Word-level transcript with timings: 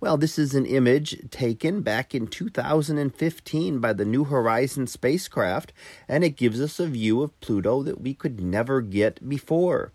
Well, 0.00 0.16
this 0.16 0.38
is 0.38 0.54
an 0.54 0.66
image 0.66 1.30
taken 1.30 1.82
back 1.82 2.14
in 2.14 2.26
2015 2.26 3.78
by 3.78 3.92
the 3.92 4.04
New 4.04 4.24
Horizons 4.24 4.92
spacecraft, 4.92 5.72
and 6.08 6.24
it 6.24 6.36
gives 6.36 6.60
us 6.60 6.80
a 6.80 6.86
view 6.86 7.22
of 7.22 7.38
Pluto 7.40 7.82
that 7.82 8.00
we 8.00 8.14
could 8.14 8.40
never 8.40 8.80
get 8.80 9.28
before. 9.28 9.92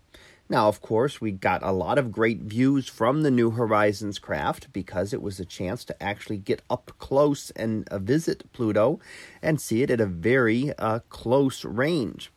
Now, 0.48 0.68
of 0.68 0.80
course, 0.80 1.20
we 1.20 1.32
got 1.32 1.64
a 1.64 1.72
lot 1.72 1.98
of 1.98 2.12
great 2.12 2.42
views 2.42 2.88
from 2.88 3.22
the 3.22 3.32
New 3.32 3.50
Horizons 3.50 4.20
craft 4.20 4.72
because 4.72 5.12
it 5.12 5.20
was 5.20 5.40
a 5.40 5.44
chance 5.44 5.84
to 5.84 6.02
actually 6.02 6.38
get 6.38 6.62
up 6.70 6.92
close 6.98 7.50
and 7.50 7.88
uh, 7.88 7.98
visit 7.98 8.50
Pluto 8.52 9.00
and 9.42 9.60
see 9.60 9.82
it 9.82 9.90
at 9.90 10.00
a 10.00 10.06
very 10.06 10.72
uh, 10.78 11.00
close 11.08 11.64
range. 11.64 12.30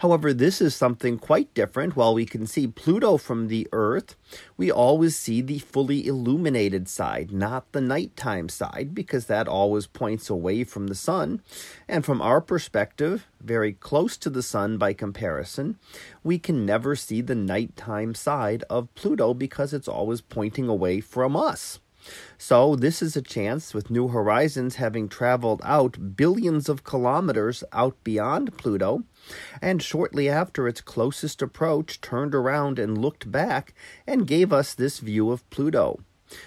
However, 0.00 0.32
this 0.32 0.60
is 0.60 0.76
something 0.76 1.18
quite 1.18 1.52
different. 1.54 1.96
While 1.96 2.14
we 2.14 2.24
can 2.24 2.46
see 2.46 2.68
Pluto 2.68 3.16
from 3.16 3.48
the 3.48 3.66
Earth, 3.72 4.14
we 4.56 4.70
always 4.70 5.16
see 5.16 5.40
the 5.40 5.58
fully 5.58 6.06
illuminated 6.06 6.88
side, 6.88 7.32
not 7.32 7.72
the 7.72 7.80
nighttime 7.80 8.48
side, 8.48 8.94
because 8.94 9.26
that 9.26 9.48
always 9.48 9.88
points 9.88 10.30
away 10.30 10.62
from 10.62 10.86
the 10.86 10.94
sun. 10.94 11.42
And 11.88 12.04
from 12.04 12.22
our 12.22 12.40
perspective, 12.40 13.26
very 13.40 13.72
close 13.72 14.16
to 14.18 14.30
the 14.30 14.42
sun 14.42 14.78
by 14.78 14.92
comparison, 14.92 15.78
we 16.22 16.38
can 16.38 16.64
never 16.64 16.94
see 16.94 17.20
the 17.20 17.34
nighttime 17.34 18.14
side 18.14 18.62
of 18.70 18.94
Pluto 18.94 19.34
because 19.34 19.74
it's 19.74 19.88
always 19.88 20.20
pointing 20.20 20.68
away 20.68 21.00
from 21.00 21.34
us. 21.34 21.80
So, 22.38 22.76
this 22.76 23.02
is 23.02 23.16
a 23.16 23.22
chance 23.22 23.74
with 23.74 23.90
New 23.90 24.08
Horizons 24.08 24.76
having 24.76 25.08
traveled 25.08 25.60
out 25.64 26.16
billions 26.16 26.68
of 26.68 26.84
kilometers 26.84 27.64
out 27.72 27.96
beyond 28.04 28.56
Pluto, 28.56 29.02
and 29.60 29.82
shortly 29.82 30.28
after 30.28 30.66
its 30.68 30.80
closest 30.80 31.42
approach 31.42 32.00
turned 32.00 32.34
around 32.34 32.78
and 32.78 32.98
looked 32.98 33.30
back 33.30 33.74
and 34.06 34.26
gave 34.26 34.52
us 34.52 34.74
this 34.74 34.98
view 34.98 35.30
of 35.30 35.48
Pluto. 35.50 36.00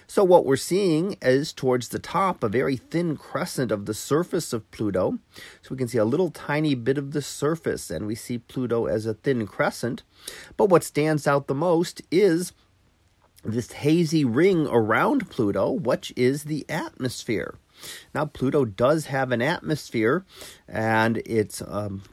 So, 0.06 0.24
what 0.24 0.46
we're 0.46 0.58
seeing 0.58 1.18
is 1.22 1.54
towards 1.54 1.90
the 1.90 2.00
top 2.00 2.44
a 2.44 2.50
very 2.50 2.78
thin 2.78 3.18
crescent 3.18 3.72
of 3.72 3.86
the 3.86 3.94
surface 3.94 4.54
of 4.54 4.70
Pluto. 4.70 5.18
So, 5.62 5.70
we 5.72 5.78
can 5.78 5.88
see 5.88 5.98
a 5.98 6.06
little 6.06 6.30
tiny 6.30 6.76
bit 6.76 6.98
of 6.98 7.12
the 7.12 7.22
surface, 7.22 7.90
and 7.90 8.06
we 8.06 8.14
see 8.14 8.38
Pluto 8.38 8.86
as 8.86 9.06
a 9.06 9.16
thin 9.16 9.48
crescent. 9.48 10.04
But 10.56 10.70
what 10.70 10.84
stands 10.84 11.28
out 11.28 11.48
the 11.48 11.56
most 11.56 12.02
is 12.12 12.54
this 13.44 13.72
hazy 13.72 14.24
ring 14.24 14.68
around 14.68 15.30
Pluto, 15.30 15.72
which 15.72 16.14
is 16.16 16.44
the 16.44 16.66
atmosphere. 16.70 17.56
Now, 18.14 18.26
Pluto 18.26 18.66
does 18.66 19.08
have 19.08 19.32
an 19.32 19.42
atmosphere, 19.42 20.26
and 20.68 21.18
it's 21.26 21.64
um, 21.66 22.04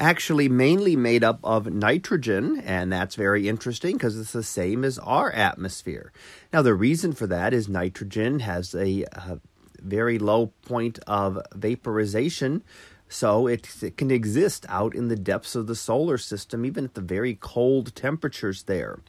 actually 0.00 0.48
mainly 0.48 0.96
made 0.96 1.22
up 1.22 1.38
of 1.44 1.72
nitrogen, 1.72 2.60
and 2.64 2.90
that's 2.92 3.14
very 3.14 3.48
interesting 3.48 3.96
because 3.96 4.18
it's 4.18 4.32
the 4.32 4.42
same 4.42 4.82
as 4.82 4.98
our 4.98 5.30
atmosphere. 5.30 6.12
Now, 6.52 6.62
the 6.62 6.74
reason 6.74 7.12
for 7.12 7.26
that 7.26 7.52
is 7.52 7.68
nitrogen 7.68 8.40
has 8.40 8.74
a, 8.74 9.02
a 9.12 9.40
very 9.78 10.18
low 10.18 10.48
point 10.62 10.98
of 11.06 11.38
vaporization 11.54 12.62
so 13.10 13.48
it, 13.48 13.82
it, 13.82 13.96
can 13.96 14.10
exist 14.10 14.64
out 14.68 14.94
in 14.94 15.08
the 15.08 15.16
depths 15.16 15.56
of 15.56 15.66
the 15.66 15.74
solar 15.74 16.16
system, 16.16 16.64
even 16.64 16.84
at 16.84 16.94
the 16.94 17.00
very 17.00 17.34
cold 17.34 17.94
temperatures 17.94 18.62
there. 18.62 19.00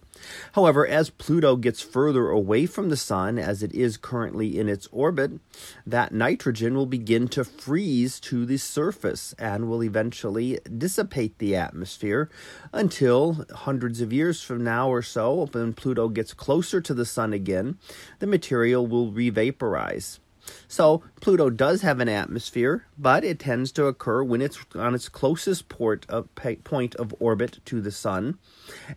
However, 0.54 0.86
as 0.86 1.12
Pluto 1.12 1.56
gets 1.56 1.82
further 1.82 2.30
away 2.30 2.66
from 2.66 2.90
the 2.90 2.98
Sun, 2.98 3.38
as 3.38 3.62
it 3.62 3.72
is 3.74 3.98
currently 3.98 4.60
in 4.60 4.68
its 4.68 4.88
orbit, 4.92 5.40
that 5.86 6.14
nitrogen 6.14 6.76
will 6.76 6.88
begin 6.88 7.28
to 7.30 7.44
freeze 7.46 8.20
to 8.22 8.46
the 8.46 8.58
surface 8.58 9.34
and 9.38 9.70
will 9.70 9.84
eventually 9.84 10.60
dissipate 10.78 11.38
the 11.38 11.56
atmosphere 11.56 12.30
until 12.74 13.46
hundreds 13.54 14.02
of 14.02 14.12
years 14.12 14.42
from 14.42 14.64
now 14.64 14.90
or 14.90 15.04
so, 15.04 15.48
when 15.52 15.74
Pluto 15.74 16.10
gets 16.10 16.34
closer 16.34 16.82
to 16.82 16.94
the 16.94 17.06
Sun 17.06 17.34
again, 17.34 17.78
the 18.18 18.28
material 18.28 18.88
will 18.88 19.12
revaporize. 19.12 20.20
So 20.68 21.04
Pluto 21.20 21.50
does 21.50 21.82
have 21.82 22.00
an 22.00 22.10
atmosphere, 22.10 22.88
but 22.98 23.24
it 23.24 23.40
tends 23.40 23.72
to 23.74 23.86
occur 23.86 24.24
when 24.24 24.42
it's 24.42 24.60
on 24.76 24.96
its 24.96 25.10
closest 25.10 25.70
port 25.70 26.06
of, 26.10 26.30
point 26.64 26.96
of 26.96 27.14
orbit 27.20 27.60
to 27.66 27.82
the 27.82 27.92
Sun, 27.92 28.38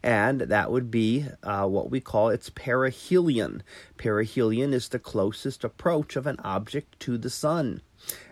and 0.03 0.43
that 0.43 0.71
would 0.71 0.91
be 0.91 1.27
uh, 1.43 1.67
what 1.67 1.91
we 1.91 2.01
call 2.01 2.29
its 2.29 2.51
perihelion. 2.51 3.63
Perihelion 3.99 4.73
is 4.73 4.89
the 4.89 4.99
closest 4.99 5.65
approach 5.65 6.17
of 6.17 6.27
an 6.27 6.39
object 6.45 6.99
to 7.01 7.19
the 7.19 7.31
Sun. 7.31 7.81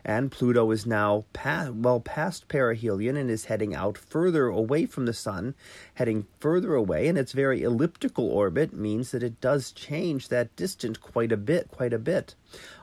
And 0.05 0.33
Pluto 0.33 0.71
is 0.73 0.85
now 0.85 1.25
past, 1.33 1.75
well 1.75 2.01
past 2.01 2.49
perihelion 2.49 3.17
and 3.17 3.31
is 3.31 3.45
heading 3.45 3.75
out 3.75 3.97
further 3.97 4.47
away 4.47 4.85
from 4.87 5.07
the 5.07 5.13
sun, 5.13 5.55
heading 5.95 6.27
further 6.41 6.75
away, 6.75 7.07
and 7.07 7.17
its 7.17 7.33
very 7.33 7.63
elliptical 7.63 8.29
orbit 8.29 8.73
means 8.73 9.13
that 9.13 9.23
it 9.23 9.41
does 9.41 9.71
change 9.71 10.29
that 10.29 10.55
distance 10.57 10.99
quite 10.99 11.31
a 11.31 11.37
bit, 11.37 11.71
quite 11.71 11.93
a 11.93 11.99
bit. 11.99 12.35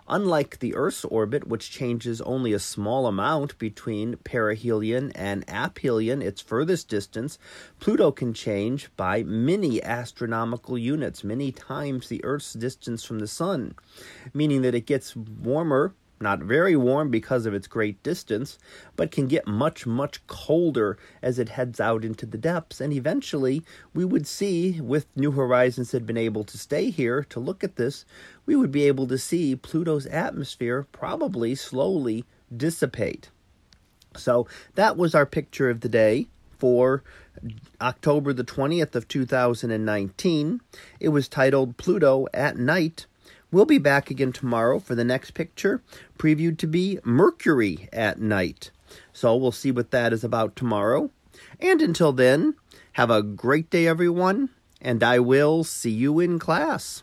Unlike 0.08 0.60
the 0.60 0.74
Earth's 0.74 1.06
orbit, 1.06 1.48
which 1.48 1.70
changes 1.70 2.20
only 2.22 2.52
a 2.52 2.60
small 2.60 3.06
amount 3.06 3.60
between 3.60 4.16
perihelion 4.24 5.12
and 5.14 5.46
aphelion, 5.48 6.24
its 6.24 6.42
furthest 6.42 6.88
distance, 6.88 7.38
Pluto 7.80 8.12
can 8.12 8.34
change 8.34 8.90
by 8.96 9.22
many 9.24 9.84
astronomical 9.84 10.78
units, 10.78 11.24
many 11.24 11.52
times 11.52 12.08
the 12.08 12.24
Earth's 12.24 12.54
distance 12.54 13.04
from 13.04 13.20
the 13.20 13.28
Sun, 13.28 13.76
meaning 14.34 14.64
that 14.64 14.74
it 14.74 14.88
gets 14.88 15.16
warmer 15.16 15.94
not 16.22 16.40
very 16.40 16.76
warm 16.76 17.10
because 17.10 17.46
of 17.46 17.54
its 17.54 17.68
great 17.68 18.02
distance, 18.04 18.58
but 18.96 19.12
can 19.12 19.28
get 19.28 19.48
much, 19.48 19.86
much 19.86 20.26
colder 20.28 20.98
as 21.22 21.40
it 21.40 21.50
heads 21.50 21.80
out 21.80 22.04
into 22.04 22.26
the 22.26 22.38
depths. 22.38 22.82
And 22.82 22.94
eventually, 22.94 23.64
we 23.94 24.06
would 24.06 24.28
see, 24.28 24.82
with 24.82 25.06
New 25.16 25.32
Horizons 25.32 25.92
had 25.92 26.06
been 26.06 26.18
able 26.18 26.44
to 26.46 26.58
stay 26.58 26.90
here 26.90 27.24
to 27.30 27.40
look 27.40 27.64
at 27.64 27.76
this, 27.76 28.06
we 28.46 28.56
would 28.56 28.72
be 28.72 28.88
able 28.88 29.08
to 29.08 29.18
see 29.18 29.56
Pluto's 29.56 30.06
atmosphere 30.08 30.88
probably 30.92 31.56
slowly 31.56 32.26
dissipate. 32.56 33.30
So 34.16 34.48
that 34.76 34.98
was 34.98 35.14
our 35.14 35.26
picture 35.26 35.70
of 35.70 35.82
the 35.82 35.90
day 35.90 36.28
for 36.58 37.04
October 37.80 38.34
the 38.34 38.44
20th 38.44 38.96
of 38.96 39.08
2019. 39.08 40.62
It 41.00 41.10
was 41.10 41.28
titled 41.28 41.78
Pluto 41.78 42.28
at 42.34 42.58
Night 42.58 43.06
We'll 43.52 43.66
be 43.66 43.80
back 43.80 44.12
again 44.12 44.32
tomorrow 44.32 44.78
for 44.78 44.94
the 44.94 45.04
next 45.04 45.32
picture, 45.32 45.82
previewed 46.20 46.60
to 46.60 46.68
be 46.68 47.00
Mercury 47.04 47.90
at 47.92 48.22
night. 48.22 48.70
So 49.12 49.36
we'll 49.36 49.52
see 49.52 49.72
what 49.72 49.90
that 49.90 50.14
is 50.14 50.24
about 50.24 50.56
tomorrow. 50.56 51.10
And 51.60 51.82
until 51.82 52.12
then, 52.12 52.56
have 52.94 53.10
a 53.10 53.24
great 53.24 53.72
day, 53.72 53.88
everyone, 53.88 54.50
and 54.80 55.04
I 55.04 55.18
will 55.18 55.64
see 55.64 55.90
you 55.90 56.20
in 56.20 56.38
class. 56.38 57.02